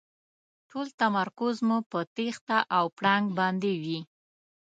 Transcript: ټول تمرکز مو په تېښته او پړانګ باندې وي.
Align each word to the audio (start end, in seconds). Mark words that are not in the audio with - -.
ټول 0.69 0.87
تمرکز 1.01 1.55
مو 1.67 1.77
په 1.91 1.99
تېښته 2.15 2.57
او 2.77 2.85
پړانګ 2.97 3.25
باندې 3.39 3.73
وي. 3.81 3.99